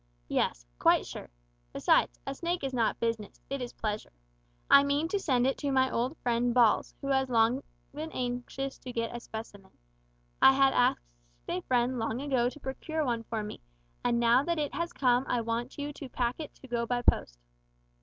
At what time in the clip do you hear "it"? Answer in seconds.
3.51-3.61, 5.45-5.59, 14.57-14.73, 16.39-16.55